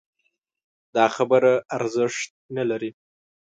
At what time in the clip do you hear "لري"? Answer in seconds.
2.69-2.91